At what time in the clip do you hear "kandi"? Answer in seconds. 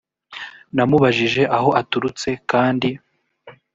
2.51-2.89